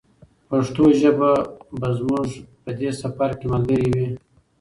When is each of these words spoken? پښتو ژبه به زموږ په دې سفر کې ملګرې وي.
پښتو 0.49 0.83
ژبه 1.01 1.31
به 1.79 1.89
زموږ 1.97 2.27
په 2.63 2.71
دې 2.79 2.89
سفر 3.01 3.29
کې 3.39 3.45
ملګرې 3.53 3.87
وي. 3.93 4.07